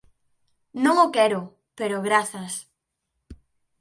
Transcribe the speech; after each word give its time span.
Non 0.83 0.95
o 1.05 1.07
quero, 1.15 1.39
pero 1.77 2.05
grazas. 2.07 2.53